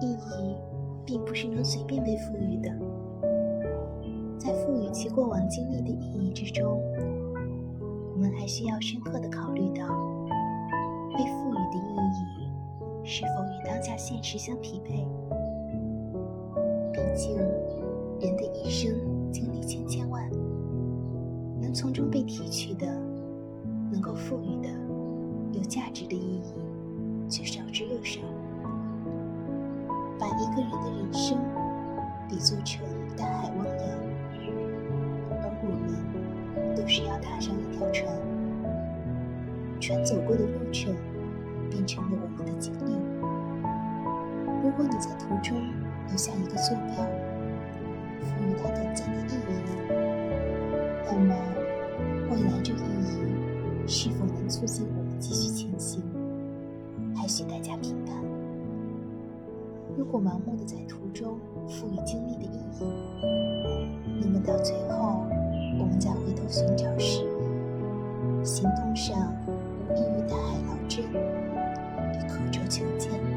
[0.00, 0.56] 意义
[1.04, 2.70] 并不是能随便被赋予的。
[4.38, 6.80] 在赋予其过往经历的意义之中，
[8.14, 9.86] 我们还需要深刻的考虑到，
[11.16, 12.48] 被赋予的意义
[13.04, 15.06] 是否与当下现实相匹配。
[16.92, 17.36] 毕竟，
[18.20, 18.92] 人的一生
[19.32, 20.30] 经历千千万，
[21.60, 22.86] 能从中被提取的、
[23.90, 24.68] 能够赋予的
[25.52, 26.37] 有价值的意义，
[30.18, 31.38] 把一个人的人生
[32.28, 32.84] 比作成
[33.16, 33.76] 大海汪洋，
[35.30, 38.12] 而我们都是要踏上一条船，
[39.80, 40.94] 船走过的路程
[41.70, 42.98] 变成了我们的经历。
[44.62, 45.56] 如果你在途中
[46.08, 47.06] 留下一个坐标，
[48.20, 49.52] 赋予它短暂的意义，
[51.06, 51.34] 那么
[52.30, 56.02] 未来这意义是否能促进我们继续前行，
[57.14, 58.17] 还需大家评判。
[59.98, 62.84] 如果盲目的在途中赋予经历的意义，
[64.22, 65.24] 那么到最后，
[65.76, 67.24] 我们再回头寻找时，
[68.44, 69.34] 行动上
[69.96, 71.02] 已于大海老针，
[72.14, 73.27] 已刻舟求剑。